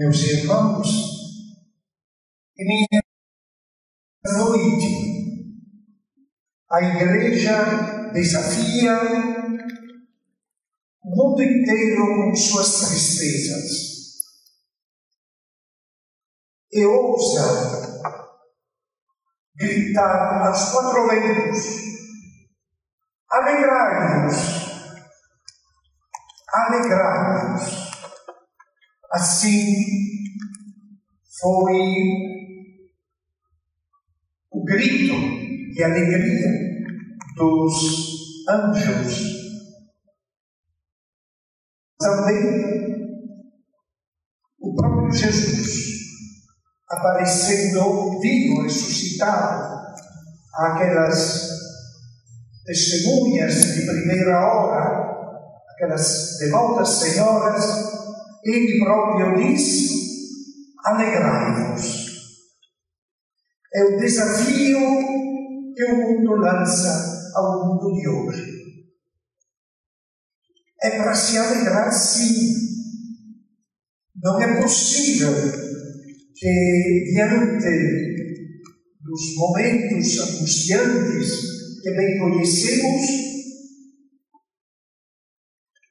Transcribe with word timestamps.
Meus 0.00 0.22
irmãos 0.22 0.88
e 2.56 2.64
minha 2.64 3.02
noite, 4.24 4.88
a 6.70 6.80
igreja 6.80 8.10
desafia 8.10 8.98
o 11.04 11.10
mundo 11.14 11.42
inteiro 11.42 12.06
com 12.06 12.34
suas 12.34 12.78
tristezas 12.78 13.70
e 16.72 16.82
ousa 16.86 18.00
gritar 19.54 20.46
aos 20.46 20.72
quatro 20.72 21.08
ventos: 21.10 21.66
alegrai-vos, 23.28 24.38
alegrai-vos. 26.48 27.89
Assim 29.12 29.76
foi 31.40 31.76
o 34.50 34.64
grito 34.64 35.72
de 35.72 35.82
alegria 35.82 36.48
dos 37.36 38.46
anjos. 38.48 39.40
Também 41.98 42.60
o 44.60 44.74
próprio 44.74 45.12
Jesus 45.12 45.90
aparecendo 46.90 48.20
vivo, 48.20 48.62
ressuscitado, 48.62 49.80
aquelas 50.54 51.48
testemunhas 52.64 53.74
de 53.74 53.86
primeira 53.86 54.40
hora, 54.40 55.10
aquelas 55.72 56.38
devotas 56.38 56.88
senhoras, 56.88 57.99
ele 58.44 58.84
próprio 58.84 59.36
diz: 59.36 59.90
alegrai-vos. 60.84 62.10
É 63.72 63.84
o 63.84 63.98
desafio 63.98 64.80
que 65.74 65.84
o 65.84 65.96
mundo 65.96 66.36
lança 66.36 67.32
ao 67.36 67.66
mundo 67.66 67.94
de 67.94 68.08
hoje. 68.08 68.60
É 70.82 70.90
para 70.90 71.14
se 71.14 71.38
alegrar, 71.38 71.92
sim. 71.92 72.54
Não 74.22 74.40
é 74.40 74.60
possível 74.60 75.32
que 76.34 77.12
diante 77.12 78.10
dos 79.00 79.36
momentos 79.36 80.18
angustiantes 80.18 81.30
que 81.82 81.90
bem 81.92 82.18
conhecemos, 82.18 83.02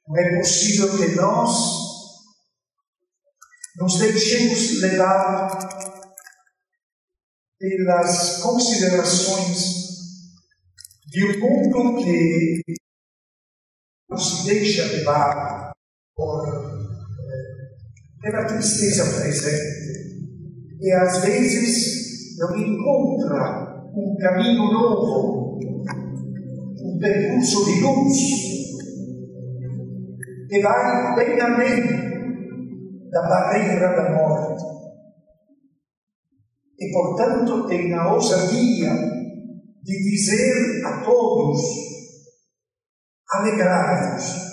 não 0.06 0.16
é 0.16 0.38
possível 0.38 0.96
que 0.96 1.14
nós 1.16 1.89
nos 3.80 3.98
deixemos 3.98 4.82
levar 4.82 5.58
pelas 7.58 8.42
considerações 8.42 9.80
de 11.06 11.24
um 11.24 11.40
mundo 11.40 12.04
que 12.04 12.62
nos 14.10 14.44
deixa 14.44 14.84
levar 14.84 15.72
por, 16.14 16.46
eh, 16.46 18.20
pela 18.20 18.44
tristeza 18.44 19.18
presente 19.18 20.78
e 20.78 20.92
às 20.92 21.24
vezes 21.24 22.36
não 22.36 22.54
encontra 22.56 23.90
um 23.94 24.14
caminho 24.20 24.72
novo, 24.72 25.58
um 26.82 26.98
percurso 26.98 27.64
de 27.64 27.80
luz 27.80 28.16
que 30.50 30.60
vai 30.60 31.14
bem 31.16 31.40
além 31.40 32.19
da 33.10 33.22
barreira 33.22 33.96
da 33.96 34.10
morte. 34.10 34.64
E, 36.78 36.92
portanto, 36.92 37.66
tem 37.66 37.92
a 37.94 38.12
ousadia 38.12 38.90
de 39.82 40.10
dizer 40.10 40.84
a 40.86 41.04
todos: 41.04 41.60
alegrai-vos 43.28 44.50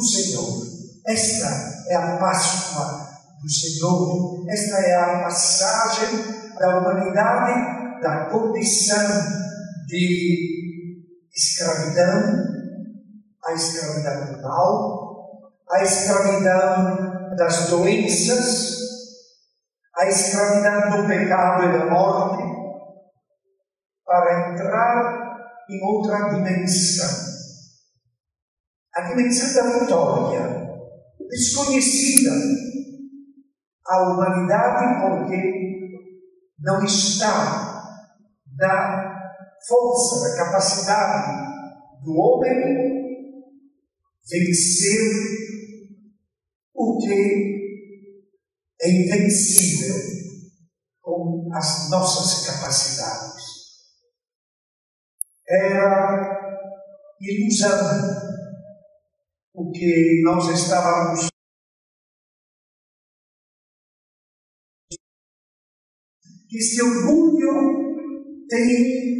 Senhor. 0.00 0.68
Esta 1.06 1.84
é 1.88 1.96
a 1.96 2.16
Páscoa 2.18 3.08
do 3.42 3.50
Senhor. 3.50 4.44
Esta 4.48 4.78
é 4.78 4.94
a 4.94 5.22
passagem 5.22 6.24
da 6.58 6.78
humanidade 6.78 8.02
da 8.02 8.26
condição 8.30 9.06
de 9.86 10.98
escravidão, 11.34 12.44
a 13.44 13.52
escravidão 13.54 14.34
do 14.34 14.42
mal, 14.42 15.07
a 15.70 15.82
escravidão 15.82 17.36
das 17.36 17.68
doenças, 17.68 18.78
a 19.96 20.06
escravidão 20.06 21.02
do 21.02 21.08
pecado 21.08 21.64
e 21.64 21.78
da 21.78 21.86
morte, 21.86 22.42
para 24.04 24.52
entrar 24.52 25.28
em 25.68 25.82
outra 25.84 26.30
dimensão. 26.30 27.28
A 28.94 29.02
dimensão 29.02 29.54
da 29.54 29.78
vitória, 29.78 30.68
desconhecida 31.28 32.30
a 33.86 34.02
humanidade 34.02 35.00
porque 35.02 35.58
não 36.58 36.82
está 36.84 37.94
na 38.58 39.18
força, 39.66 40.28
na 40.28 40.44
capacidade 40.44 41.48
do 42.02 42.12
homem 42.14 42.88
vencer 44.30 45.47
que 46.98 47.58
é 48.80 48.90
invencível 48.90 49.96
com 51.00 51.48
as 51.54 51.90
nossas 51.90 52.46
capacidades. 52.46 53.44
Era 55.48 56.38
ilusão 57.20 58.28
o 59.54 59.72
que 59.72 60.22
nós 60.24 60.48
estávamos 60.50 61.28
esse 66.50 66.82
orgulho 66.82 68.46
tem 68.48 69.18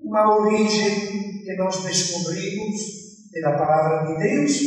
uma 0.00 0.36
origem 0.38 1.42
que 1.44 1.56
nós 1.56 1.82
descobrimos 1.84 2.80
pela 3.30 3.56
palavra 3.56 4.06
de 4.06 4.22
Deus, 4.22 4.58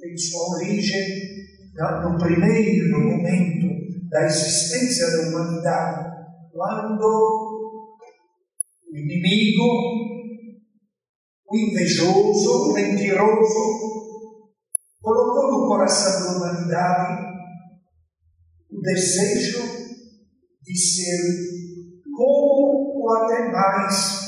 tem 0.00 0.16
sua 0.16 0.56
origem 0.56 1.43
no 1.74 2.16
primeiro 2.18 3.00
momento 3.00 4.08
da 4.08 4.26
existência 4.26 5.10
da 5.10 5.28
humanidade, 5.28 6.08
quando 6.52 7.04
o 8.92 8.96
inimigo, 8.96 9.64
o 11.50 11.56
invejoso, 11.56 12.70
o 12.70 12.72
mentiroso, 12.74 14.14
colocou 15.02 15.50
no 15.50 15.66
coração 15.66 16.22
da 16.22 16.38
humanidade 16.38 17.24
o 18.70 18.80
desejo 18.80 19.62
de 20.62 20.78
ser 20.78 21.18
como 22.16 23.02
ou 23.02 23.12
até 23.16 23.50
mais 23.50 24.20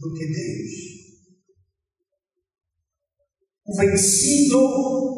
do 0.00 0.14
que 0.14 0.26
Deus. 0.26 0.88
O 3.66 3.76
vencido 3.76 5.17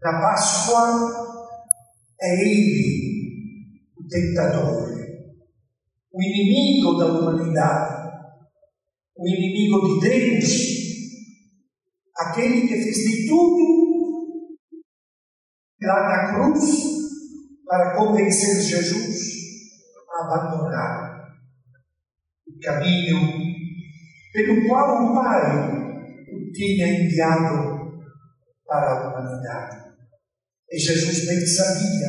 da 0.00 0.12
Páscoa 0.20 1.48
é 2.20 2.40
Ele, 2.40 3.80
o 3.96 4.08
tentador, 4.08 4.88
o 6.12 6.22
inimigo 6.22 6.98
da 6.98 7.06
humanidade, 7.06 8.08
o 9.16 9.28
inimigo 9.28 10.00
de 10.00 10.08
Deus, 10.08 10.52
aquele 12.16 12.62
que 12.62 12.82
fez 12.82 12.96
de 12.96 13.28
tudo 13.28 14.58
lá 15.82 16.08
na 16.08 16.34
cruz 16.34 16.64
para 17.66 17.96
convencer 17.96 18.62
Jesus 18.62 19.38
abandonar 20.18 21.34
o 22.46 22.60
caminho 22.60 23.18
pelo 24.32 24.68
qual 24.68 25.04
o 25.04 25.14
Pai 25.14 25.78
o 26.32 26.52
tinha 26.52 26.88
enviado 26.88 28.02
para 28.66 28.90
a 28.90 29.08
humanidade. 29.08 29.77
E 30.70 30.78
Jesus 30.78 31.26
bem 31.26 31.46
sabia 31.46 32.08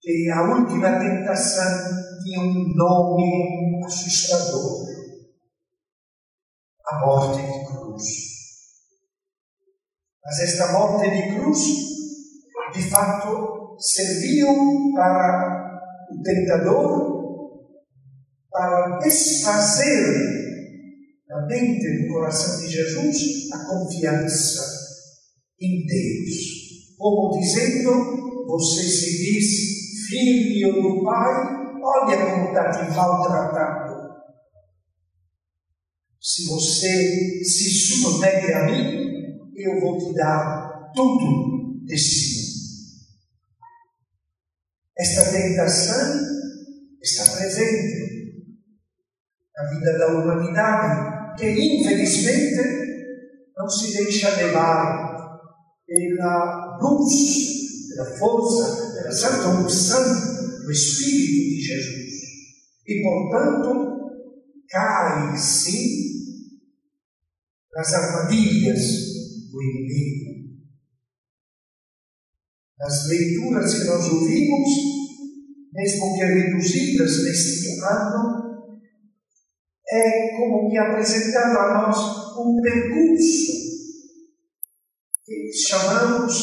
que 0.00 0.30
a 0.30 0.42
última 0.42 0.98
tentação 0.98 2.22
tinha 2.22 2.40
um 2.40 2.74
nome 2.74 3.84
assustador: 3.84 4.86
a 6.86 7.06
morte 7.06 7.42
de 7.42 7.66
cruz. 7.66 8.04
Mas 10.24 10.40
esta 10.40 10.72
morte 10.72 11.10
de 11.10 11.34
cruz, 11.34 11.58
de 12.74 12.90
fato, 12.90 13.76
serviu 13.78 14.92
para 14.94 15.80
o 16.10 16.22
tentador 16.22 17.18
para 18.50 18.98
desfazer 18.98 20.38
na 21.28 21.46
mente 21.46 21.86
e 21.86 22.02
no 22.02 22.12
coração 22.12 22.60
de 22.60 22.72
Jesus 22.72 23.52
a 23.52 23.66
confiança 23.66 24.62
em 25.60 25.86
Deus, 25.86 26.67
como 26.98 27.38
dizendo: 27.38 28.46
você 28.46 28.82
se 28.82 29.18
diz 29.18 30.08
filho 30.08 30.72
do 30.82 31.04
Pai, 31.04 31.80
olha 31.82 32.30
como 32.30 32.48
está 32.48 32.70
te 32.70 32.90
maltratando. 32.90 34.08
Se 36.20 36.46
você 36.46 37.44
se 37.44 37.70
submete 37.70 38.52
a 38.52 38.66
mim, 38.66 39.08
eu 39.56 39.80
vou 39.80 39.98
te 39.98 40.14
dar 40.14 40.90
tudo 40.94 41.84
desse 41.86 42.36
mundo. 42.36 42.48
Esta 44.98 45.30
tentação 45.30 46.20
está 47.00 47.36
presente 47.36 48.08
na 49.56 49.70
vida 49.70 49.98
da 49.98 50.06
humanidade, 50.08 51.36
que 51.38 51.46
infelizmente 51.46 52.88
não 53.56 53.68
se 53.68 53.96
deixa 53.96 54.34
levar 54.36 55.08
pela 55.86 56.67
luz, 56.80 57.88
pela 57.88 58.18
força, 58.18 58.92
pela 58.94 59.12
santa 59.12 59.48
unção 59.60 60.02
do 60.64 60.70
Espírito 60.70 61.56
de 61.56 61.60
Jesus. 61.60 62.14
E, 62.86 63.02
portanto, 63.02 63.98
cai 64.68 65.36
sim 65.36 66.08
nas 67.74 67.92
armadilhas 67.94 68.82
do 69.50 69.62
inimigo. 69.62 70.28
As 72.80 73.08
leituras 73.08 73.74
que 73.74 73.84
nós 73.84 74.06
ouvimos, 74.06 74.68
mesmo 75.72 76.14
que 76.14 76.24
reduzidas 76.24 77.24
neste 77.24 77.80
ano, 77.80 78.38
é 79.90 80.36
como 80.36 80.70
que 80.70 80.78
apresentando 80.78 81.58
a 81.58 81.74
nós 81.74 81.96
um 82.38 82.60
percurso 82.62 83.57
chamamos, 85.52 86.34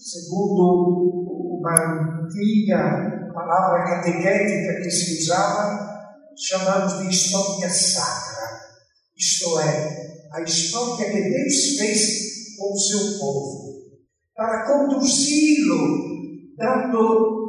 segundo 0.00 1.58
uma 1.60 2.24
antiga 2.24 3.30
palavra 3.32 3.84
catequética 3.84 4.82
que 4.82 4.90
se 4.90 5.22
usava, 5.22 5.92
chamamos 6.36 6.98
de 6.98 7.08
história 7.08 7.68
sacra. 7.68 8.60
Isto 9.16 9.60
é, 9.60 10.28
a 10.32 10.42
história 10.42 11.10
que 11.10 11.22
Deus 11.22 11.76
fez 11.78 12.56
com 12.58 12.72
o 12.72 12.78
seu 12.78 13.18
povo, 13.18 13.72
para 14.34 14.66
conduzi-lo, 14.66 16.56
dando 16.56 17.42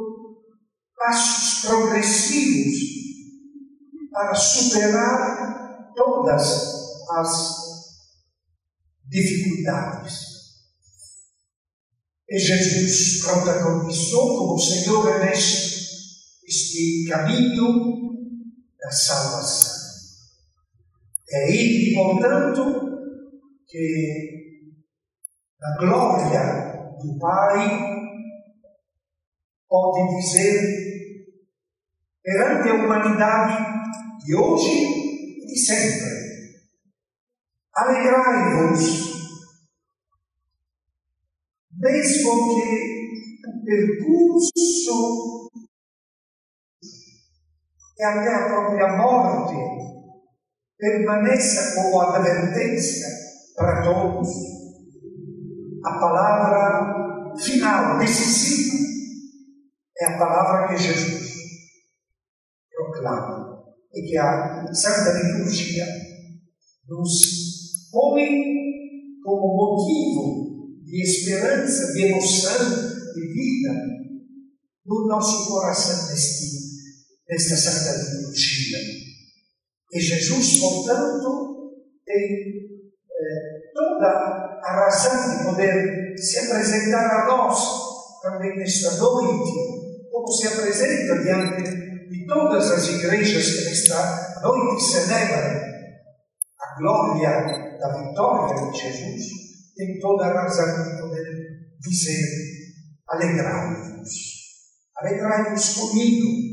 passos 0.96 1.68
progressivos 1.68 2.94
para 4.10 4.34
superar 4.34 5.92
todas 5.94 6.64
as 7.10 7.54
dificuldades. 9.08 10.33
E 12.28 12.38
Jesus 12.38 13.22
protagonizou 13.22 14.38
como 14.38 14.58
Senhor 14.58 15.16
e 15.16 15.24
Mestre 15.26 15.74
este 16.46 17.06
caminho 17.08 17.94
da 18.78 18.90
salvação. 18.90 19.74
É 21.30 21.50
Ele, 21.50 21.94
portanto, 21.94 22.64
que 23.66 24.44
a 25.62 25.78
glória 25.78 26.96
do 27.02 27.18
Pai 27.18 27.94
pode 29.68 30.16
dizer 30.16 30.84
perante 32.22 32.68
a 32.68 32.74
humanidade 32.74 34.24
de 34.24 34.34
hoje 34.34 34.70
e 34.70 35.46
de 35.46 35.58
sempre. 35.58 36.14
Alegrai-vos, 37.74 39.13
que 42.34 43.48
o 43.48 43.64
percurso. 43.64 45.50
E 47.98 48.02
até 48.02 48.34
a 48.34 48.48
própria 48.48 48.96
morte. 48.96 49.54
Permaneça 50.76 51.74
como 51.74 52.00
advertência 52.00 53.06
para 53.56 53.82
todos. 53.82 54.28
A 55.84 55.98
palavra 55.98 57.34
final, 57.38 57.98
decisiva, 57.98 58.84
é 59.98 60.06
a 60.06 60.18
palavra 60.18 60.68
que 60.68 60.82
Jesus 60.82 61.24
proclama 62.70 63.64
e 63.94 64.02
que 64.02 64.18
a 64.18 64.66
Santa 64.72 65.12
Liturgia 65.12 65.86
nos 66.88 67.90
põe 67.92 68.28
como 69.22 69.56
motivo 69.56 70.43
de 70.94 71.02
esperança, 71.02 71.92
de 71.92 72.04
emoção, 72.04 72.70
de 73.14 73.20
vida 73.20 73.72
no 74.86 75.08
nosso 75.08 75.48
coração 75.48 76.08
neste, 76.08 76.56
nesta 77.28 77.56
Santa 77.56 77.98
Liturgia. 77.98 78.78
E 79.92 80.00
Jesus, 80.00 80.60
portanto, 80.60 81.72
tem 82.06 82.22
eh, 83.10 83.72
toda 83.74 84.06
a 84.06 84.84
razão 84.84 85.36
de 85.36 85.44
poder 85.44 86.16
se 86.16 86.38
apresentar 86.38 87.22
a 87.22 87.26
nós 87.26 87.58
também 88.22 88.56
nesta 88.56 88.92
noite, 88.92 89.50
como 90.12 90.28
se 90.28 90.46
apresenta 90.46 91.24
diante 91.24 92.08
de 92.08 92.26
todas 92.28 92.70
as 92.70 92.86
igrejas 92.86 93.50
que 93.50 93.64
nesta 93.64 94.40
noite 94.42 94.84
celebram 94.84 95.60
a 96.60 96.78
glória 96.78 97.78
da 97.80 97.98
vitória 97.98 98.70
de 98.70 98.78
Jesus, 98.78 99.43
tem 99.76 99.98
toda 99.98 100.24
a 100.26 100.42
razão 100.42 100.84
de 100.84 101.00
poder 101.00 101.24
dizer: 101.80 102.24
alegrai-vos, 103.08 104.10
alegrai-vos 104.96 105.74
comigo 105.74 106.44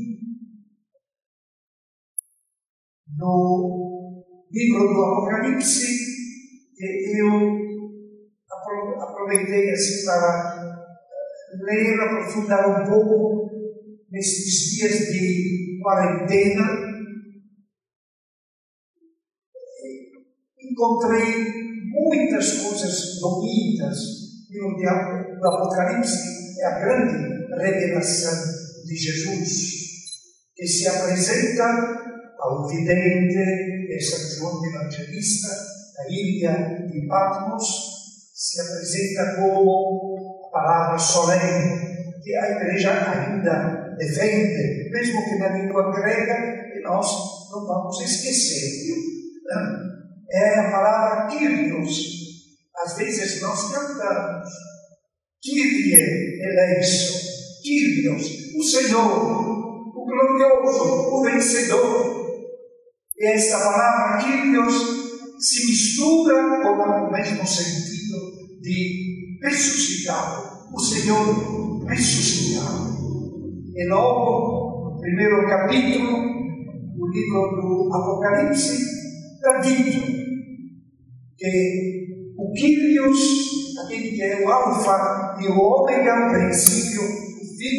no 3.16 4.46
livro 4.50 4.88
do 4.88 5.04
Apocalipse, 5.04 5.86
que 6.76 7.18
eu 7.18 7.62
aproveitei 9.00 9.70
assim 9.70 10.04
para 10.04 10.62
ler, 11.64 12.00
aprofundar 12.00 12.82
um 12.82 12.90
pouco 12.90 13.50
nestes 14.10 14.76
dias 14.76 14.98
de 15.12 15.80
quarentena. 15.82 16.92
Encontrei 20.58 21.71
muitas 21.92 22.58
coisas 22.58 23.20
bonitas. 23.20 23.98
E 24.50 24.60
o 24.60 25.46
Apocalipse 25.46 26.60
é 26.60 26.66
a 26.66 26.78
grande 26.80 27.46
revelação 27.56 28.52
de 28.84 28.96
Jesus, 28.96 29.48
que 30.54 30.66
se 30.66 30.88
apresenta 30.88 31.64
ao 32.38 32.68
vidente 32.68 33.38
e 33.88 34.00
São 34.00 34.18
João 34.38 34.64
Evangelista, 34.64 35.48
da 35.96 36.10
ilha 36.10 36.86
de 36.90 37.06
Patmos, 37.06 37.66
se 38.34 38.60
apresenta 38.60 39.36
como 39.36 40.48
a 40.48 40.50
palavra 40.50 40.98
solene 40.98 41.92
que 42.22 42.36
a 42.36 42.50
Igreja 42.50 42.90
ainda 42.90 43.94
defende, 43.96 44.90
mesmo 44.90 45.24
que 45.24 45.38
na 45.38 45.48
língua 45.48 45.92
grega, 45.92 46.76
e 46.76 46.82
nós 46.82 47.06
não 47.50 47.66
vamos 47.66 48.00
esquecer. 48.00 48.84
Viu? 48.84 49.91
É 50.32 50.60
a 50.60 50.70
palavra 50.70 51.26
Kyrios. 51.26 52.22
Às 52.74 52.96
vezes 52.96 53.42
nós 53.42 53.70
cantamos 53.70 54.48
Kyrie 55.42 56.40
eleison, 56.40 57.18
Kyrios, 57.62 58.56
o 58.56 58.62
Senhor, 58.62 59.92
o 59.94 60.06
glorioso, 60.06 61.14
o 61.14 61.22
vencedor. 61.22 62.22
E 63.18 63.26
esta 63.26 63.58
palavra 63.58 64.24
Kyrios 64.24 64.74
se 65.38 65.66
mistura 65.66 66.62
com 66.62 67.08
o 67.08 67.12
mesmo 67.12 67.46
sentido 67.46 68.32
de 68.62 69.38
ressuscitado, 69.42 70.68
o 70.72 70.80
Senhor 70.80 71.84
ressuscitado. 71.84 72.96
E 73.74 73.88
logo, 73.88 74.94
no 74.94 75.00
primeiro 75.00 75.46
capítulo 75.46 76.22
do 76.96 77.06
livro 77.08 77.60
do 77.60 77.94
Apocalipse, 77.94 78.78
está 79.34 79.60
dito 79.60 80.21
que 81.42 82.34
o 82.38 82.52
Kyrios, 82.52 83.18
aquele 83.84 84.12
que 84.12 84.22
é 84.22 84.44
o 84.44 84.48
Alfa 84.48 85.36
e 85.40 85.48
o 85.48 85.58
Ômega, 85.58 86.28
o 86.28 86.32
princípio, 86.32 87.02
o 87.02 87.58
fim, 87.58 87.78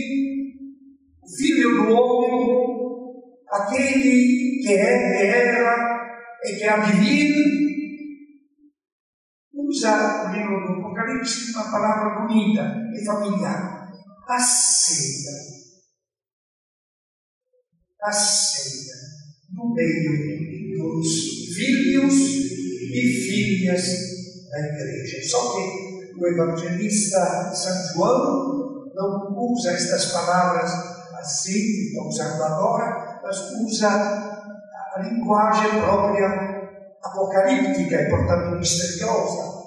o 1.24 1.38
Filho 1.38 1.76
do 1.78 1.94
Homem, 1.94 3.44
aquele 3.50 4.62
que 4.62 4.74
é, 4.74 5.28
era 5.28 6.04
e 6.44 6.56
que 6.58 6.64
há 6.66 6.78
de 6.80 6.92
vir, 7.00 7.36
usa 9.54 10.28
o 10.28 10.34
livro 10.34 10.68
do 10.68 10.80
Apocalipse 10.80 11.54
uma 11.54 11.72
palavra 11.72 12.20
bonita 12.20 12.82
e 12.94 13.06
familiar. 13.06 13.90
A 14.28 14.40
ceia. 14.40 15.32
A 18.02 18.12
ceia 18.12 18.94
no 19.54 19.74
meio 19.74 20.44
dos 20.78 21.56
filhos 21.56 22.14
e 22.94 23.23
filhas 23.64 24.50
da 24.52 24.60
igreja. 24.60 25.30
Só 25.30 25.56
que 25.56 26.14
o 26.20 26.28
evangelista 26.28 27.54
São 27.54 27.94
João 27.94 28.92
não 28.94 29.36
usa 29.38 29.72
estas 29.72 30.12
palavras 30.12 30.72
assim, 31.20 31.88
estou 31.88 32.08
usando 32.08 32.44
agora, 32.44 33.22
mas 33.24 33.38
usa 33.66 33.88
a 33.90 35.00
linguagem 35.00 35.80
própria 35.80 36.28
apocalíptica 37.02 37.96
e, 37.96 38.10
portanto, 38.10 38.58
misteriosa. 38.58 39.64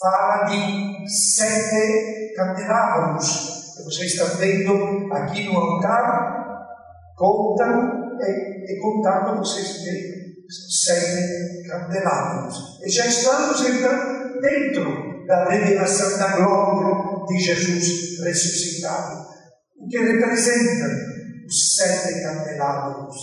Fala 0.00 0.44
de 0.44 1.08
sete 1.08 2.34
candelabros, 2.34 3.74
que 3.76 3.84
vocês 3.84 4.12
estão 4.12 4.36
vendo 4.38 5.12
aqui 5.12 5.44
no 5.44 5.58
altar, 5.58 6.72
contam 7.16 8.18
e, 8.20 8.72
e 8.72 8.80
contando 8.80 9.38
vocês 9.38 9.84
veem 9.84 10.23
sete 10.48 11.68
candelabros. 11.68 12.54
E 12.84 12.90
já 12.90 13.06
estamos 13.06 13.60
então 13.60 14.40
dentro 14.40 15.26
da 15.26 15.48
revelação 15.48 16.18
da 16.18 16.36
glória 16.36 17.26
de 17.26 17.38
Jesus 17.38 18.20
ressuscitado, 18.20 19.26
o 19.78 19.88
que 19.88 19.98
representa 19.98 20.86
os 21.46 21.76
sete 21.76 22.22
candelabros. 22.22 23.16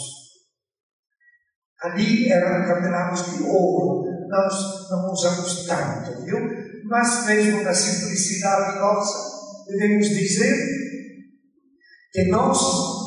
Ali 1.82 2.32
eram 2.32 2.68
candelabros 2.68 3.38
de 3.38 3.44
ouro, 3.44 4.04
nós 4.30 4.90
não 4.90 5.12
usamos 5.12 5.66
tanto, 5.66 6.24
viu? 6.24 6.38
Mas 6.86 7.26
mesmo 7.26 7.64
na 7.64 7.74
simplicidade 7.74 8.80
nossa, 8.80 9.66
devemos 9.68 10.10
dizer 10.10 10.56
que 12.12 12.26
nós, 12.26 12.58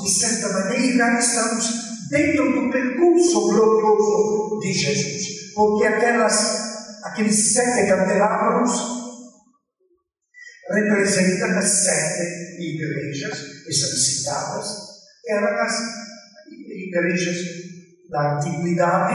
de 0.03 0.11
certa 0.11 0.49
maneira, 0.49 1.19
estamos 1.19 1.94
dentro 2.11 2.53
do 2.53 2.71
percurso 2.71 3.49
glorioso 3.49 4.61
de 4.61 4.73
Jesus. 4.73 5.53
Porque 5.55 5.87
aquelas, 5.87 7.03
aqueles 7.05 7.53
sete 7.53 7.89
candelabros 7.89 8.71
representam 10.71 11.59
as 11.59 11.69
sete 11.69 12.61
igrejas 12.61 13.39
que 13.65 13.73
são 13.73 13.91
citadas, 13.91 14.67
eram 15.29 15.63
as 15.63 15.75
igrejas 16.69 17.37
da 18.11 18.37
antiguidade, 18.37 19.15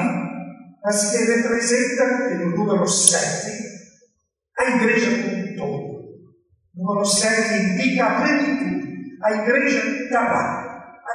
mas 0.83 1.11
que 1.11 1.17
representam, 1.17 2.29
pelo 2.29 2.55
número 2.55 2.87
sete, 2.87 3.51
a 4.57 4.69
igreja 4.77 5.23
como 5.23 5.37
um 5.37 5.55
todo. 5.55 5.89
O 6.75 6.85
número 6.85 7.05
sete 7.05 7.63
indica 7.63 8.05
a 8.05 8.21
plenitude. 8.21 8.89
A 9.21 9.31
igreja 9.33 10.03
está 10.03 10.68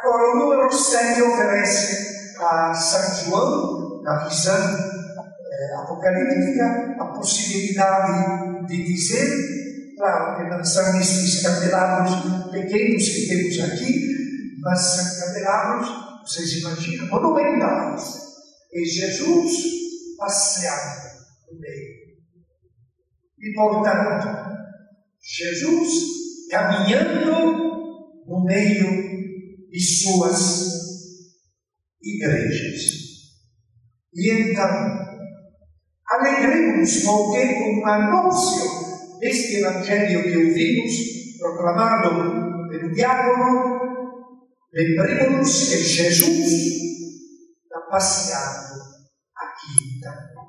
lá. 0.04 0.10
Agora, 0.10 0.36
o 0.36 0.38
número 0.38 0.72
7 0.72 1.22
oferece 1.22 2.36
a 2.38 2.74
São 2.74 3.24
João, 3.24 4.02
na 4.02 4.28
visão 4.28 4.54
eh, 4.54 5.74
apocalíptica, 5.76 6.96
a 7.00 7.06
possibilidade 7.06 8.66
de 8.66 8.84
dizer, 8.84 9.96
claro 9.96 10.36
que 10.36 10.50
não 10.50 10.62
são 10.64 11.00
esses 11.00 11.42
candelabros 11.42 12.50
pequenos 12.50 13.08
que 13.08 13.28
temos 13.28 13.72
aqui, 13.72 14.14
mas 14.60 14.80
são 14.80 15.26
candelabros, 15.26 15.88
vocês 16.26 16.52
imaginam, 16.58 17.06
monumentais. 17.06 18.24
E 18.72 18.84
Jesus 18.84 19.52
passeando 20.18 21.14
no 21.50 21.60
meio. 21.60 22.04
E, 23.38 23.52
portanto, 23.54 24.28
Jesus 25.22 25.90
caminhando 26.50 27.30
no 28.26 28.44
meio 28.44 29.13
e 29.74 29.80
suas 29.80 30.70
igrejas. 32.00 32.80
E 34.14 34.30
então, 34.30 34.70
alegremos 36.06 37.02
porque 37.02 37.54
com 37.54 37.80
o 37.80 37.86
anúncio 37.86 39.18
deste 39.18 39.56
Evangelho 39.56 40.22
que 40.22 40.36
ouvimos, 40.36 40.92
proclamado 41.40 42.68
pelo 42.70 42.94
diácono, 42.94 44.46
lembremos 44.72 45.68
que 45.68 45.76
Jesus 45.76 46.52
está 47.64 47.80
passeando 47.90 48.80
aqui 49.36 50.00
também. 50.00 50.44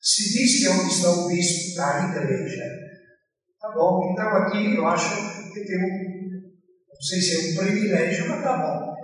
Se 0.00 0.32
diz 0.32 0.58
que 0.58 0.68
onde 0.70 0.92
está 0.92 1.10
o 1.10 1.28
bispo 1.28 1.68
está 1.68 2.00
a 2.00 2.10
igreja. 2.10 2.64
Tá 3.60 3.70
bom, 3.72 4.10
então 4.10 4.28
aqui 4.28 4.74
eu 4.74 4.88
acho 4.88 5.52
que 5.52 5.64
tem 5.64 5.78
um 5.84 6.09
não 7.00 7.06
sei 7.06 7.18
se 7.18 7.34
é 7.34 7.38
um 7.38 7.56
privilégio, 7.56 8.28
mas 8.28 8.42
tá 8.42 8.58
bom. 8.58 8.94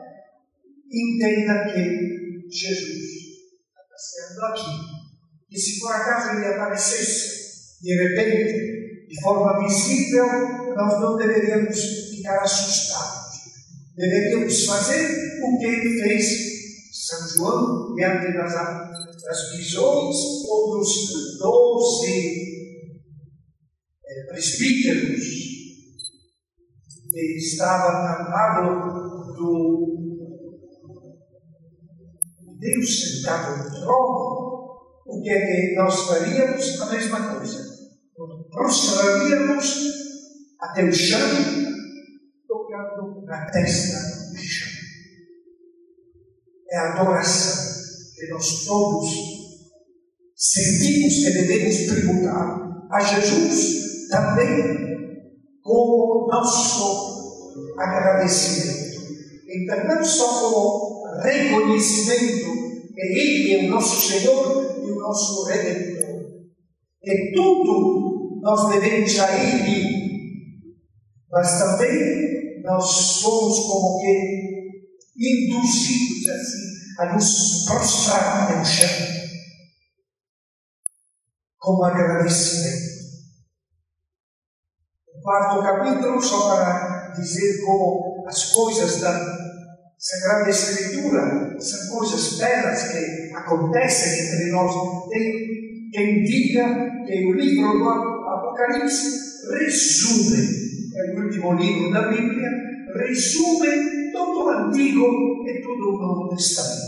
Entenda 0.92 1.64
que 1.64 2.46
Jesus 2.50 2.84
está 2.84 3.80
passeando 3.90 4.44
aqui. 4.52 4.70
E 5.50 5.58
se 5.58 5.80
por 5.80 5.92
acaso 5.92 6.36
ele 6.36 6.46
aparecesse 6.46 7.80
de 7.80 7.94
repente, 7.94 9.08
de 9.08 9.20
forma 9.22 9.66
visível, 9.66 10.26
nós 10.76 11.00
não 11.00 11.16
deveríamos 11.16 12.10
ficar 12.10 12.42
assustados. 12.42 13.34
Deveríamos 13.96 14.66
fazer 14.66 15.40
o 15.42 15.58
que 15.58 15.64
ele 15.64 16.02
fez 16.02 16.26
São 16.92 17.28
João 17.28 17.94
diante 17.94 18.36
das, 18.36 18.52
das 18.52 19.56
visões 19.56 20.16
ou 20.46 20.78
dos 20.78 21.38
doze 21.38 22.44
é, 24.06 24.26
presbíteros 24.28 25.35
que 27.16 27.38
estava 27.38 27.92
ao 27.92 28.30
lado 28.30 29.32
do 29.32 29.86
Deus 32.58 33.00
sentado 33.00 33.56
no 33.56 33.80
trono, 33.80 34.26
o 35.06 35.22
que 35.22 35.30
é 35.30 35.46
que 35.46 35.74
nós 35.76 36.08
faríamos? 36.08 36.80
A 36.82 36.86
mesma 36.90 37.34
coisa. 37.34 37.64
Prostraríamos 38.50 39.76
até 40.60 40.84
o 40.84 40.92
chão, 40.92 41.18
tocando 42.46 43.24
na 43.24 43.46
testa 43.50 43.98
do 44.32 44.38
chão. 44.38 44.68
É 46.70 46.76
a 46.76 46.92
adoração 46.92 48.12
que 48.14 48.28
nós 48.28 48.64
todos 48.66 49.08
sentimos 50.34 51.14
que 51.14 51.30
devemos 51.30 51.76
tributar 51.86 52.88
a 52.90 53.00
Jesus 53.00 54.08
também 54.10 54.86
como 55.66 56.28
nosso 56.28 57.74
agradecimento. 57.76 58.86
Então, 59.48 59.84
não 59.84 60.04
só 60.04 60.40
como 60.40 61.04
reconhecimento 61.22 62.52
que 62.94 63.00
Ele 63.00 63.54
é 63.54 63.68
o 63.68 63.70
nosso 63.72 64.08
Senhor 64.08 64.80
e 64.84 64.90
o 64.90 64.98
nosso 64.98 65.44
Redentor. 65.44 66.22
E 67.02 67.32
tudo 67.34 68.40
nós 68.42 68.68
devemos 68.72 69.18
a 69.18 69.32
Ele, 69.38 70.76
mas 71.30 71.58
também 71.58 72.62
nós 72.62 72.84
somos 72.84 73.58
como 73.66 74.00
que 74.00 74.46
induzidos 75.18 76.28
assim 76.28 76.76
a 76.98 77.14
nos 77.14 77.64
prostrar 77.66 78.58
no 78.58 78.64
chão, 78.64 78.88
como 81.58 81.84
agradecimento 81.84 82.95
quarto 85.26 85.60
capítulo, 85.60 86.22
só 86.22 86.54
para 86.54 87.12
dizer 87.16 87.64
como 87.64 88.24
as 88.28 88.52
coisas 88.54 89.00
da 89.00 89.10
Sagrada 89.98 90.48
Escritura 90.48 91.56
são 91.58 91.96
coisas 91.96 92.38
belas 92.38 92.92
que 92.92 93.34
acontecem 93.34 94.24
entre 94.24 94.52
nós. 94.52 94.72
Tem 95.10 95.90
quem 95.92 96.22
diga 96.22 96.64
que 97.04 97.26
o 97.26 97.32
livro 97.32 97.72
do 97.76 97.88
Apocalipse 97.88 99.48
resume, 99.50 100.46
é 100.94 101.12
o 101.12 101.24
último 101.24 101.54
livro 101.54 101.92
da 101.92 102.08
Bíblia, 102.08 102.48
resume 102.94 104.12
todo 104.12 104.44
o 104.44 104.48
Antigo 104.50 105.06
e 105.44 105.60
todo 105.60 105.88
o 105.88 105.98
Novo 105.98 106.36
Testamento. 106.36 106.86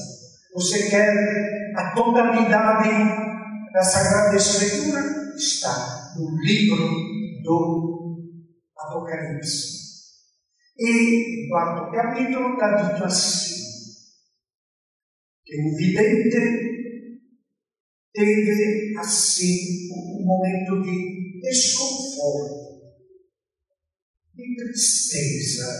Você 0.55 0.89
quer 0.89 1.73
a 1.77 1.91
totalidade 1.91 2.89
da 3.73 3.83
Sagrada 3.83 4.37
Escritura? 4.37 5.01
Está 5.37 6.13
no 6.17 6.41
livro 6.41 6.89
do 7.43 7.98
Apocalipse. 8.79 9.79
E 10.79 11.43
no 11.43 11.49
quarto 11.49 11.91
capítulo 11.91 12.53
está 12.53 12.77
dito 12.77 13.05
assim: 13.05 13.59
que 15.45 15.61
o 15.61 15.77
vidente 15.77 16.79
teve 18.13 18.97
assim 18.97 19.91
um 19.93 20.25
momento 20.25 20.83
de 20.83 21.41
desconforto, 21.41 22.93
de 24.35 24.57
tristeza, 24.57 25.75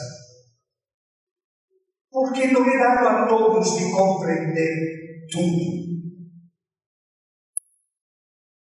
porque 2.11 2.49
não 2.49 2.69
é 2.69 2.79
dado 2.79 3.07
a 3.07 3.29
todos 3.29 3.79
de 3.79 3.93
compreender 3.93 5.29
tudo. 5.31 5.87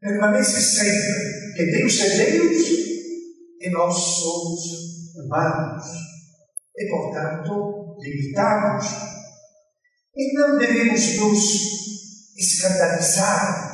Permanece 0.00 0.60
sempre 0.60 1.56
que 1.56 1.66
Deus 1.72 2.00
é 2.00 2.16
Deus 2.16 2.89
e 3.60 3.70
nós 3.70 3.94
somos 3.94 4.60
humanos 5.16 5.84
e, 6.76 6.88
portanto, 6.88 7.96
limitados. 8.00 8.86
E 10.16 10.32
não 10.34 10.58
devemos 10.58 11.16
nos 11.18 12.36
escandalizar 12.38 13.70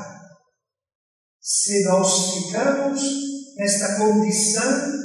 se 1.41 1.85
nós 1.85 2.35
ficamos 2.35 3.01
nesta 3.57 3.97
condição 3.97 4.97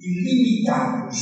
ilimitados, 0.00 1.18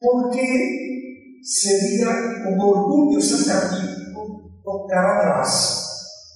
porque 0.00 1.40
seria 1.42 2.48
um 2.48 2.58
orgulho 2.58 3.20
sacerdíaco 3.20 4.60
voltar 4.64 5.04
atrás 5.04 5.84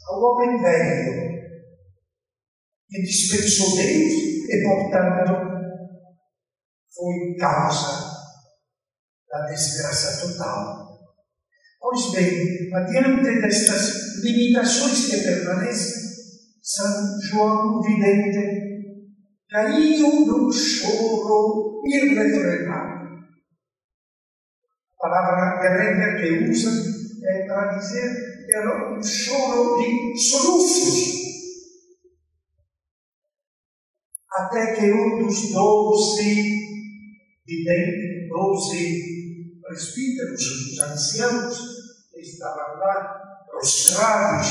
ao 0.07 0.21
homem 0.21 0.61
velho 0.61 1.29
que 2.91 3.03
dispensou 3.03 3.77
Deus 3.77 4.13
e, 4.49 4.63
portanto, 4.65 5.48
foi 6.99 7.37
causa 7.39 8.11
da 9.31 9.47
desgraça 9.47 10.27
total. 10.27 10.99
Pois 11.81 12.11
bem, 12.11 12.75
adiante 12.75 13.41
destas 13.41 14.21
limitações 14.21 15.07
que 15.07 15.23
permanecem, 15.23 16.09
São 16.61 17.21
João 17.21 17.81
Vidente 17.83 19.15
caiu 19.49 20.27
num 20.27 20.51
choro 20.51 21.83
irrefrenável. 21.87 22.99
A 25.01 25.09
palavra 25.09 25.61
grega 25.63 26.21
que 26.21 26.51
usa 26.51 26.71
é 27.25 27.47
para 27.47 27.79
dizer 27.79 28.45
que 28.45 28.57
era 28.57 28.93
um 28.93 29.01
choro 29.01 29.81
de 29.81 30.19
soluços. 30.19 31.19
Até 34.33 34.75
que 34.75 34.93
um 34.93 35.19
dos 35.25 35.53
doze 35.53 36.68
videntes, 37.49 38.29
doze 38.29 39.59
presbíteros, 39.63 40.43
os 40.43 40.83
anciãos, 40.83 41.59
que 42.13 42.21
estavam 42.21 42.79
lá 42.79 43.45
prostrados 43.51 44.49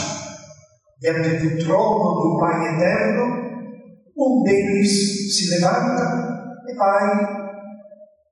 diante 1.00 1.46
do 1.46 1.63
trono 1.63 2.22
do 2.22 2.39
Pai 2.39 2.75
Eterno, 2.75 3.48
um 4.18 4.44
deles 4.44 5.36
se 5.36 5.50
levanta 5.51 6.58
e 6.68 6.74
vai 6.74 7.48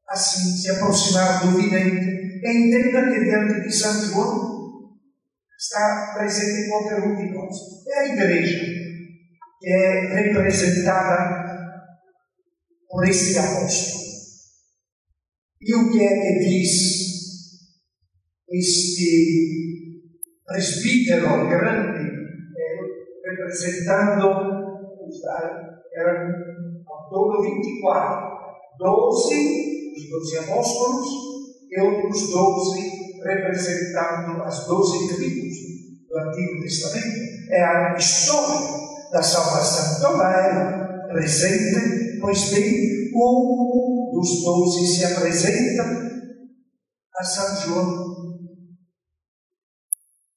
assim 0.10 0.58
se 0.58 0.72
aproximar 0.72 1.46
do 1.46 1.58
vidente 1.58 2.42
e 2.44 2.68
entenda 2.68 3.12
que 3.12 3.24
diante 3.24 3.62
de 3.62 3.72
São 3.72 3.94
João 4.06 4.56
está 5.58 6.14
presente 6.18 6.70
qualquer 6.70 7.04
um 7.04 7.16
de 7.16 7.32
nós. 7.34 7.56
É 7.88 8.00
a 8.00 8.08
igreja 8.08 8.66
que 9.60 9.70
é 9.72 10.24
representada 10.24 11.46
por 12.90 13.08
esse 13.08 13.38
apóstolo. 13.38 14.05
E 15.68 15.74
o 15.74 15.92
que 15.92 16.00
é 16.00 16.22
que 16.22 16.40
diz 16.48 16.72
este 18.48 19.10
presbítero 20.46 21.50
grande, 21.50 22.06
eh, 22.56 22.80
representando, 23.26 24.46
eram 25.96 26.34
ao 26.88 27.10
todo 27.10 27.42
24, 27.42 28.36
12, 28.78 29.92
os 29.96 30.10
12 30.10 30.38
apóstolos, 30.38 31.08
e 31.72 31.82
outros 31.82 32.30
12 32.30 33.06
representando 33.24 34.44
as 34.44 34.68
12 34.68 35.16
tribos 35.16 35.56
do 36.08 36.18
Antigo 36.20 36.62
Testamento. 36.62 37.26
É 37.50 37.64
a 37.64 37.96
história 37.96 38.86
da 39.12 39.24
salvação 39.24 40.12
toda 40.12 40.24
ela 40.24 41.08
presente, 41.08 42.05
pois 42.26 42.50
bem, 42.50 43.12
um 43.14 44.12
dos 44.12 44.42
12 44.44 44.96
se 44.96 45.06
apresenta 45.06 45.84
a 47.16 47.24
São 47.24 47.62
João 47.62 48.16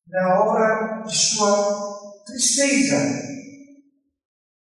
na 0.07 0.39
hora 0.39 1.03
de 1.03 1.17
sua 1.17 2.23
tristeza, 2.27 2.97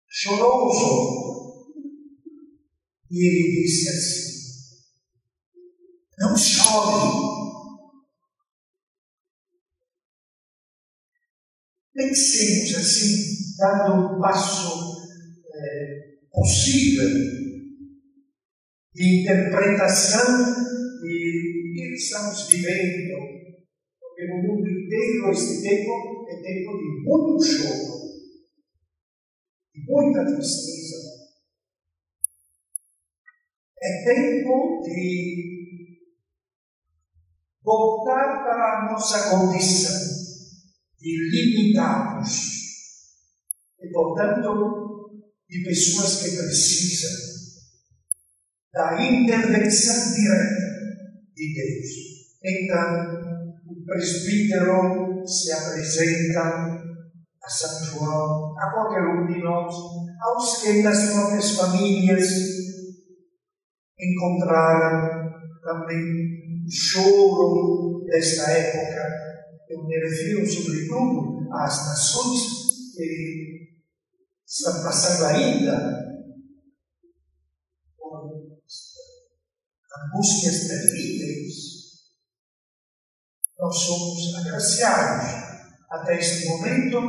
choroso. 0.07 1.67
E 3.11 3.27
ele 3.27 3.63
disse 3.63 3.89
assim: 3.89 4.83
Não 6.19 6.37
chore. 6.37 7.19
Pensemos 11.93 12.75
assim, 12.75 13.55
dando 13.57 14.15
um 14.15 14.21
passo 14.21 15.01
é, 15.53 16.08
possível. 16.31 17.09
De 18.93 19.21
interpretação 19.21 20.69
de 21.01 21.59
que 21.73 21.93
estamos 21.95 22.47
vivendo. 22.49 23.17
Porque 23.99 24.27
no 24.27 24.43
mundo 24.43 24.67
inteiro 24.67 25.31
este 25.31 25.61
tempo 25.61 26.25
é 26.29 26.35
tempo 26.41 26.77
de 26.77 27.03
muito 27.05 27.43
choro, 27.43 27.99
de 29.73 29.81
muita 29.87 30.25
tristeza. 30.25 30.97
É 33.81 34.03
tempo 34.03 34.81
de 34.83 35.99
voltar 37.63 38.43
para 38.43 38.87
a 38.87 38.91
nossa 38.91 39.29
condição 39.29 40.19
de 40.99 41.29
limitados 41.31 42.59
e, 43.79 43.89
portanto, 43.91 44.88
de 45.49 45.63
pessoas 45.63 46.21
que 46.21 46.37
precisam 46.37 47.29
da 48.71 49.01
intervenção 49.01 50.13
direta 50.13 50.69
de 51.35 51.53
Deus. 51.53 51.87
Então, 52.43 53.49
o 53.67 53.85
presbítero 53.85 55.25
se 55.25 55.51
apresenta 55.51 56.41
a 57.43 57.49
São 57.49 57.83
João, 57.85 58.55
a 58.59 58.71
qualquer 58.71 59.01
um 59.01 59.25
de 59.25 59.39
nós, 59.41 59.73
aos 60.21 60.61
que 60.61 60.83
das 60.83 61.11
próprias 61.11 61.51
famílias 61.51 62.27
encontraram 63.99 65.31
também 65.63 66.63
o 66.65 66.71
choro 66.71 68.05
desta 68.05 68.51
época. 68.51 69.09
Eu 69.69 69.83
me 69.83 69.99
refiro 69.99 70.47
sobretudo 70.47 71.49
às 71.53 71.87
nações 71.87 72.41
que 72.95 73.68
estão 74.49 74.83
passando 74.83 75.25
ainda 75.27 75.77
por 77.97 78.59
angústias 79.95 80.67
terríveis 80.67 81.79
nós 83.59 83.75
somos 83.75 84.35
agraciados 84.35 85.25
até 85.91 86.17
este 86.17 86.47
momento, 86.47 87.01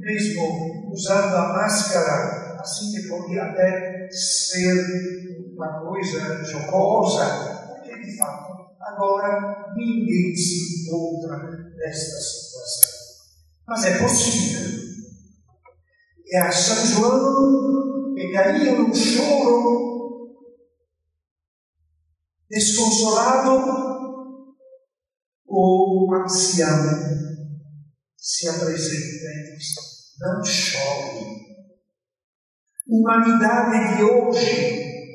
mesmo 0.00 0.90
usando 0.90 1.36
a 1.36 1.52
máscara, 1.52 2.56
assim 2.58 2.92
que 2.92 3.08
podia 3.08 3.42
até 3.42 4.08
ser 4.10 5.52
uma 5.54 5.80
coisa 5.80 6.42
jocosa, 6.42 7.66
porque 7.66 8.00
de 8.00 8.16
fato 8.16 8.74
agora 8.80 9.74
ninguém 9.76 10.34
se 10.34 10.86
encontra 10.86 11.36
nesta 11.76 12.16
situação. 12.16 12.98
Mas 13.66 13.84
é 13.84 13.98
possível. 13.98 14.77
É 16.30 16.40
a 16.40 16.52
São 16.52 16.86
João 16.86 18.14
que 18.14 18.32
caía 18.32 18.74
choro 18.94 19.78
desconsolado 22.50 23.88
o 25.46 26.14
ancião 26.14 27.28
se 28.16 28.48
apresenta 28.48 29.24
e 29.24 29.56
diz: 29.56 29.74
Não 30.20 30.44
chore. 30.44 31.48
Humanidade 32.86 33.96
de 33.96 34.02
hoje, 34.02 35.14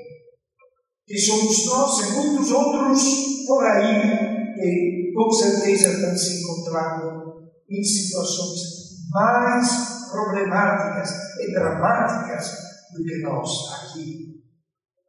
que 1.06 1.18
somos 1.18 1.66
nós 1.66 2.00
e 2.00 2.12
muitos 2.14 2.52
outros 2.52 3.04
por 3.48 3.66
aí, 3.66 4.54
que 4.56 5.12
com 5.16 5.32
certeza 5.32 5.94
estão 5.94 6.18
se 6.18 6.42
encontrando 6.42 7.52
em 7.70 7.84
situações 7.84 8.83
mais 9.12 10.10
problemáticas 10.12 11.12
e 11.40 11.54
dramáticas 11.54 12.52
do 12.94 13.04
que 13.04 13.22
nós 13.22 13.50
aqui. 13.74 14.34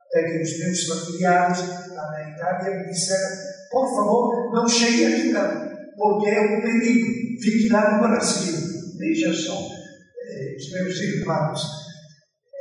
Até 0.06 0.30
que 0.30 0.42
os 0.42 0.58
meus 0.58 0.86
familiares 0.86 1.58
lá 1.90 2.10
na 2.10 2.30
Itália 2.30 2.78
me 2.78 2.88
disseram 2.88 3.54
por 3.74 3.92
favor, 3.92 4.52
não 4.54 4.68
chegue 4.68 5.04
aqui 5.04 5.32
não, 5.32 5.68
porque 5.96 6.30
é 6.30 6.40
um 6.40 6.62
perigo. 6.62 7.42
Fique 7.42 7.68
lá 7.70 7.96
no 7.96 8.08
Brasil. 8.08 8.54
Veja 8.96 9.34
só, 9.34 9.58
eh, 9.58 10.56
os 10.56 10.70
meus 10.70 11.00
irmãos, 11.00 11.60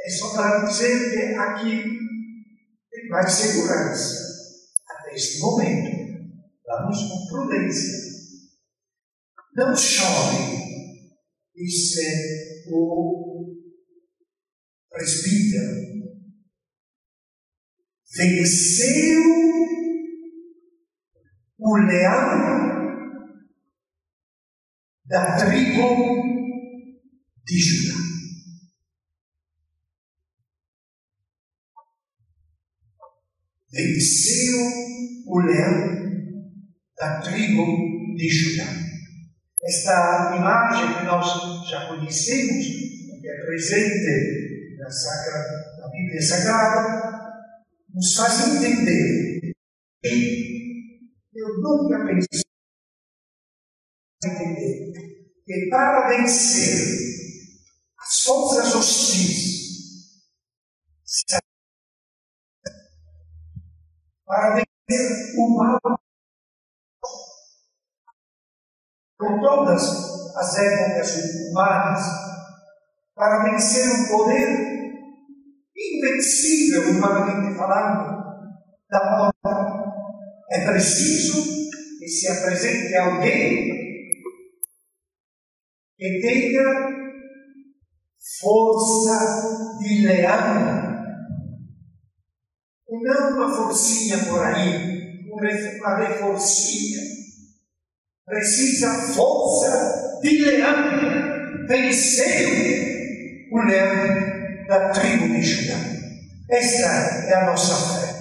é 0.04 0.10
só 0.10 0.34
para 0.34 0.66
dizer 0.66 1.12
que 1.12 1.36
aqui 1.36 1.84
tem 2.92 3.10
mais 3.10 3.32
segurança. 3.32 4.24
Até 4.90 5.14
este 5.14 5.40
momento, 5.40 6.32
vamos 6.66 6.98
com 6.98 7.28
prudência. 7.28 7.94
Não 9.56 9.76
chore, 11.54 11.56
disse 11.56 12.66
o 12.70 13.56
presbítero. 14.90 15.94
Venceu 18.16 19.24
o 21.60 21.78
leão 21.78 22.84
da 25.06 25.38
tribo 25.38 26.24
de 27.46 27.60
Judá. 27.60 28.14
venceu 33.74 34.60
o 35.26 35.40
leão 35.40 36.04
da 36.96 37.22
tribo 37.22 38.16
de 38.16 38.30
Judá. 38.30 38.93
Esta 39.64 40.36
imagem 40.36 41.00
que 41.00 41.06
nós 41.06 41.70
já 41.70 41.88
conhecemos, 41.88 42.66
que 42.66 43.30
é 43.30 43.46
presente 43.46 44.78
na, 44.78 44.90
Sacra, 44.92 45.80
na 45.80 45.88
Bíblia 45.88 46.22
Sagrada, 46.22 47.44
nos 47.94 48.14
faz 48.14 48.48
entender 48.48 49.54
que 50.02 51.00
eu 51.34 51.62
nunca 51.62 52.06
pensei 52.06 52.42
entender 54.26 54.94
que 55.46 55.70
para 55.70 56.10
vencer 56.10 56.98
as 58.00 58.22
forças 58.22 58.76
hostis, 58.76 60.24
para 64.26 64.56
vencer 64.56 65.36
o 65.38 65.56
mal 65.56 66.03
com 69.24 69.40
todas 69.40 69.82
as 70.36 70.58
épocas 70.58 71.16
humanas, 71.50 72.02
para 73.16 73.44
vencer 73.44 73.88
um 73.92 74.08
poder 74.08 74.74
invencível, 75.76 76.90
humanamente 76.92 77.56
falando, 77.58 78.24
da 78.90 79.18
morte. 79.18 79.84
É 80.52 80.66
preciso 80.66 81.70
que 82.00 82.08
se 82.08 82.28
apresente 82.28 82.96
alguém 82.96 83.74
que 85.98 86.22
tenha 86.22 86.64
força 88.42 89.78
de 89.80 90.06
leão 90.06 90.94
não 93.04 93.36
uma 93.36 93.56
forcinha 93.56 94.18
por 94.26 94.42
aí, 94.44 95.28
uma 95.80 95.98
reforcinha. 95.98 97.13
Precisa 98.26 98.94
força 98.94 100.20
de 100.22 100.46
leão. 100.46 101.68
Venceu 101.68 102.50
o 103.52 103.62
leão 103.64 104.66
da 104.68 104.90
tribo 104.90 105.28
de 105.34 105.42
Judá. 105.42 105.80
Esta 106.50 106.88
é 107.28 107.34
a 107.36 107.46
nossa 107.46 107.76
fé. 108.00 108.14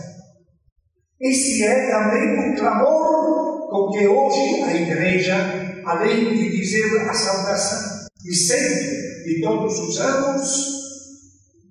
Esse 1.21 1.65
é 1.65 1.91
também 1.91 2.53
o 2.53 2.57
clamor 2.57 3.71
com 3.71 3.91
que 3.91 4.07
hoje 4.07 4.62
a 4.62 4.75
igreja, 4.75 5.83
além 5.85 6.35
de 6.35 6.57
dizer 6.57 7.09
a 7.09 7.15
saudação 7.15 8.07
de 8.23 8.35
sempre, 8.35 9.25
de 9.25 9.41
todos 9.41 9.79
os 9.79 10.01
anos, 10.01 10.73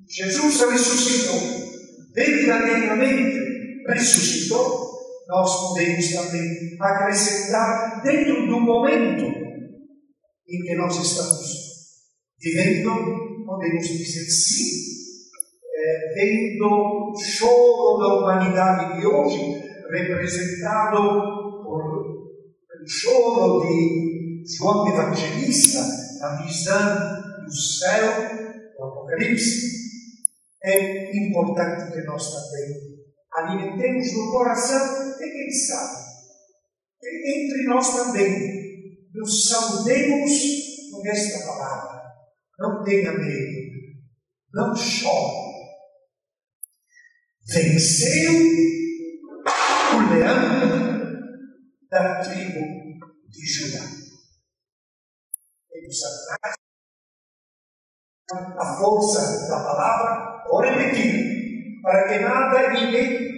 Jesus 0.09 0.59
ressuscitou 0.59 1.61
verdadeiramente 2.13 3.51
ressuscitou, 3.87 4.90
nós 5.27 5.69
podemos 5.69 6.11
também 6.11 6.77
acrescentar 6.79 8.01
dentro 8.03 8.47
do 8.47 8.59
momento 8.59 9.25
em 10.49 10.61
que 10.63 10.75
nós 10.75 10.95
estamos 10.97 11.61
vivendo, 12.41 13.45
podemos 13.45 13.87
dizer 13.87 14.25
sim, 14.29 14.91
é, 15.73 16.13
vendo 16.13 16.65
o 16.65 17.15
choro 17.17 17.99
da 17.99 18.15
humanidade 18.15 18.99
de 18.99 19.07
hoje, 19.07 19.61
representado 19.89 21.63
por 21.63 22.11
o 22.81 22.87
choro 22.87 23.61
de 23.61 24.43
João 24.57 24.87
Evangelista, 24.87 25.79
na 26.19 26.43
visão 26.43 27.43
do 27.45 27.51
céu, 27.51 28.11
do 28.77 28.83
Apocalipse, 28.83 29.71
é 30.63 31.17
importante 31.25 31.91
que 31.91 32.01
nós 32.05 32.31
também 32.31 32.90
alimentemos 33.33 34.13
no 34.13 34.31
coração 34.31 35.15
e 35.19 35.29
quem 35.29 35.51
sabe, 35.51 36.01
entre 37.03 37.63
nós 37.67 37.95
também, 37.95 39.09
nos 39.13 39.45
saudemos 39.45 40.31
com 40.91 41.07
esta 41.07 41.45
palavra. 41.45 42.01
Não 42.59 42.83
tenha 42.83 43.11
medo, 43.13 43.71
não 44.53 44.75
chore. 44.75 45.51
Venceu 47.47 48.31
o 49.95 50.13
leão 50.13 51.01
da 51.89 52.21
tribo 52.21 52.59
de 53.29 53.45
Judá. 53.45 53.85
E 55.73 55.87
o 55.87 55.91
Satanás 55.91 56.61
a 58.33 58.77
força 58.77 59.47
da 59.49 59.59
palavra, 59.59 60.43
vou 60.47 60.61
repetir, 60.61 61.40
para 61.81 62.07
que 62.07 62.19
nada 62.19 62.73
ninguém 62.73 63.31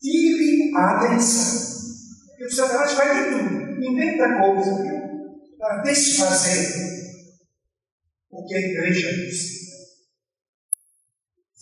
tire 0.00 0.72
a 0.76 0.96
atenção. 0.96 1.62
Porque 2.28 2.44
o 2.44 2.50
Satanás 2.50 2.92
faz 2.92 3.24
de 3.24 3.30
tudo, 3.30 3.84
inventa 3.84 4.38
coisas 4.40 4.78
para 5.58 5.82
desfazer 5.82 6.92
o 8.30 8.46
que 8.46 8.54
a 8.54 8.60
igreja 8.60 9.12
diz. 9.12 9.62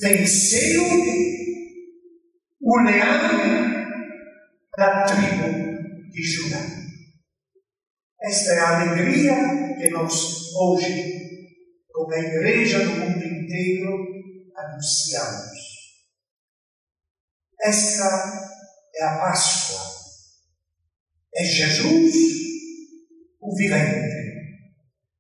Venceu 0.01 0.83
o 2.63 2.83
leão 2.83 3.81
da 4.77 5.05
tribo 5.05 6.11
de 6.11 6.23
Judá. 6.23 6.81
Esta 8.23 8.53
é 8.53 8.59
a 8.59 8.81
alegria 8.81 9.35
que 9.79 9.91
nós 9.91 10.55
hoje 10.55 11.21
como 11.93 12.15
a 12.15 12.19
igreja 12.19 12.79
do 12.79 12.93
mundo 12.93 13.25
inteiro 13.25 14.20
anunciamos. 14.61 15.59
Esta 17.61 18.05
é 18.95 19.05
a 19.05 19.19
Páscoa. 19.19 19.81
É 21.35 21.45
Jesus, 21.45 22.15
o 23.41 23.55
vivente, 23.57 24.71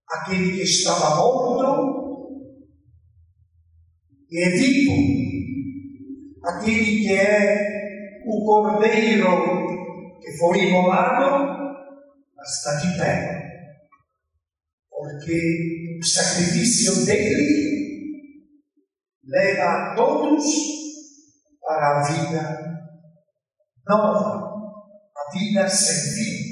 aquele 0.08 0.56
que 0.56 0.62
estava 0.62 1.16
morto 1.16 2.60
e 4.30 4.38
é 4.38 4.48
vivo, 4.50 4.92
aquele 6.44 7.00
que 7.00 7.14
é 7.14 8.22
o 8.26 8.44
cordeiro 8.44 10.18
que 10.20 10.32
foi 10.36 10.68
imolado, 10.68 11.84
mas 12.36 12.56
está 12.56 12.74
de 12.74 12.98
pé 12.98 13.40
porque 15.00 15.98
o 15.98 16.04
sacrifício 16.04 17.06
dele 17.06 17.69
leva 19.30 19.64
a 19.64 19.94
todos 19.94 20.44
para 21.60 22.00
a 22.00 22.12
vida 22.12 22.70
nova, 23.88 24.50
a 25.16 25.38
vida 25.38 25.68
sem 25.68 26.14
fim, 26.14 26.50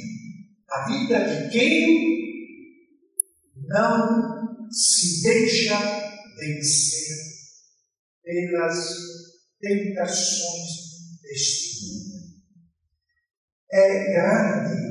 a 0.70 0.86
vida 0.86 1.24
de 1.24 1.50
quem 1.50 2.08
não 3.66 4.70
se 4.70 5.22
deixa 5.22 5.76
vencer 6.38 7.16
pelas 8.22 8.86
tentações 9.60 10.68
deste 11.22 11.84
mundo. 11.84 12.28
É 13.72 14.12
grande 14.12 14.88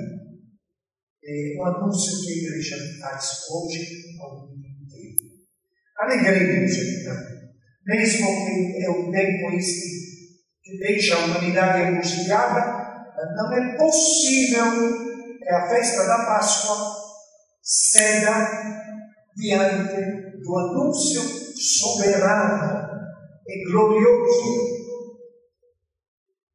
é, 1.24 1.58
o 1.58 1.66
anúncio 1.66 2.24
que 2.24 2.32
a 2.32 2.38
igreja 2.38 3.00
faz 3.00 3.30
hoje 3.50 4.20
ao 4.20 4.48
mundo 4.48 4.66
inteiro. 4.66 5.38
Alegremos, 6.00 6.72
então, 6.78 7.37
mesmo 7.88 8.28
que 8.28 8.90
um 8.90 9.12
tempo 9.12 9.56
este 9.56 9.98
que 10.62 10.78
deixa 10.80 11.16
a 11.16 11.26
humanidade 11.26 11.84
angustiada, 11.84 12.88
não 13.38 13.54
é 13.54 13.78
possível 13.78 14.66
que 15.40 15.50
a 15.50 15.70
festa 15.70 16.06
da 16.06 16.26
Páscoa 16.26 16.76
ceda 17.62 18.50
diante 19.38 20.42
do 20.44 20.58
anúncio 20.58 21.22
soberano 21.22 22.90
e 23.48 23.72
glorioso. 23.72 24.78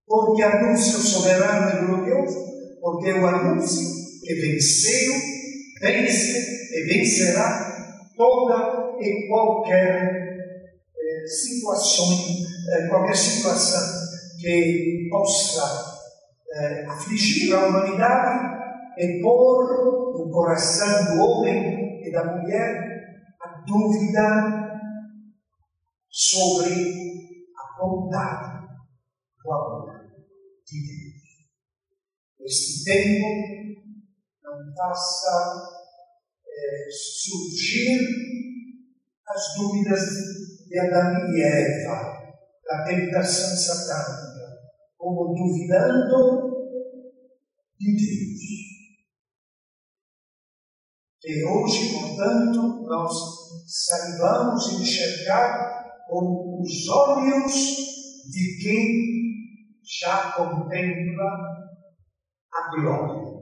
Porque 0.07 0.43
anúncio 0.43 0.99
soberano 0.99 1.71
e 1.71 1.87
glorioso? 1.87 2.39
Porque 2.83 3.09
é 3.09 3.15
o 3.15 3.27
anúncio 3.27 4.21
que 4.23 4.35
venceu, 4.35 5.15
vence 5.81 6.69
e 6.75 6.85
vencerá 6.85 8.13
toda 8.15 8.99
e 9.01 9.27
qualquer 9.29 10.32
eh, 11.23 11.27
situação, 11.27 12.07
eh, 12.71 12.89
qualquer 12.89 13.17
situação 13.17 14.09
que 14.41 15.09
possa 15.11 16.01
eh, 16.53 16.85
afligir 16.87 17.55
a 17.55 17.67
humanidade 17.67 18.63
e 18.99 19.23
pôr 19.23 20.19
no 20.19 20.31
coração 20.31 21.17
do 21.17 21.23
homem 21.23 22.07
e 22.07 22.11
da 22.11 22.25
mulher 22.25 23.29
a 23.41 23.65
dúvida 23.67 24.63
sobre 26.11 27.47
a 27.57 27.81
vontade 27.81 28.67
do 29.43 29.53
amor 29.53 29.93
de 30.67 30.79
Deus. 30.87 31.23
Este 32.41 32.85
tempo 32.85 33.27
não 34.43 34.75
faça 34.77 35.71
é, 36.47 36.89
surgir 36.91 38.01
as 39.27 39.55
dúvidas 39.57 40.01
de 40.73 40.79
Adão 40.79 41.31
e 41.31 41.43
Eva, 41.43 42.33
da 42.65 42.85
tentação 42.85 43.55
satânica, 43.55 44.59
como 44.97 45.35
duvidando 45.35 46.51
de 47.79 47.95
Deus. 47.95 48.41
Que 51.21 51.45
hoje, 51.45 51.93
portanto, 51.93 52.87
nós 52.89 53.13
saibamos 53.67 54.81
enxergar 54.81 56.07
com 56.09 56.59
os 56.63 56.89
olhos 56.89 57.53
de 58.31 58.63
quem 58.63 59.13
já 60.01 60.33
contempla 60.33 61.25
a 62.51 62.71
glória. 62.75 63.33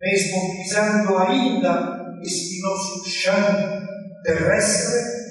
Mesmo 0.00 0.56
pisando 0.56 1.18
ainda 1.18 2.18
este 2.22 2.62
nosso 2.62 3.08
chão 3.08 3.34
terrestre, 4.24 5.25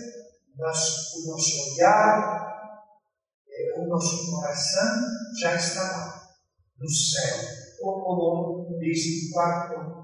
mas 0.57 1.13
o 1.15 1.31
nosso 1.31 1.73
olhar, 1.73 2.83
o 3.77 3.85
nosso 3.87 4.31
coração 4.31 5.05
já 5.39 5.55
está 5.55 5.81
lá, 5.81 6.29
no 6.79 6.89
céu, 6.89 7.37
ou 7.81 8.03
como 8.03 8.79
diz 8.79 9.29
o 9.29 9.33
quarto 9.33 9.95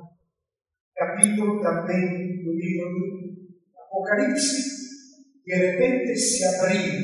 capítulo 0.95 1.61
também 1.61 2.43
do 2.43 2.53
livro 2.53 2.89
do 2.89 3.81
Apocalipse, 3.81 4.81
de 5.45 5.55
repente 5.55 6.15
se 6.15 6.45
abriu 6.45 7.01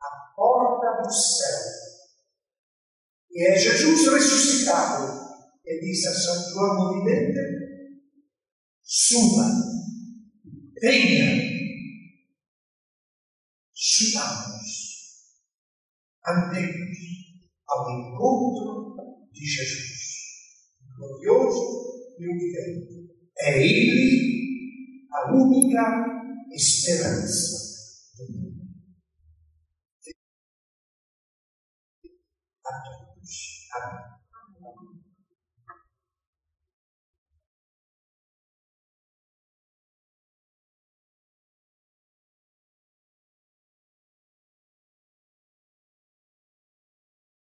a 0.00 0.34
porta 0.34 1.02
do 1.02 1.12
céu. 1.12 1.74
E 3.30 3.46
é 3.46 3.56
Jesus 3.56 4.12
ressuscitado 4.12 5.24
que 5.64 5.80
diz 5.80 6.06
a 6.06 6.14
São 6.14 6.52
João 6.52 6.74
Movidente: 6.76 7.40
suba, 8.82 9.44
venha, 10.80 11.13
andemos 16.26 16.98
ao 17.68 17.90
encontro 17.90 19.28
de 19.32 19.44
Jesus, 19.46 20.72
glorioso 20.96 22.16
e 22.18 22.26
vivente. 22.26 23.14
É 23.38 23.58
Ele 23.58 25.08
a 25.12 25.32
única 25.34 26.04
esperança 26.52 28.16
do 28.16 28.32
mundo. 28.32 28.64
A 32.66 32.82
todos. 32.82 33.68
Amém. 33.74 34.13